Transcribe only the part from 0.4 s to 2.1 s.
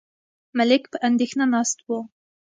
ملک په اندېښنه ناست و.